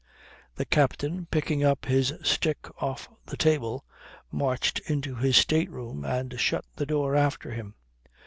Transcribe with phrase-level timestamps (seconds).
[0.55, 3.85] The captain, picking up his stick off the table,
[4.31, 7.75] marched into his state room and shut the door after him.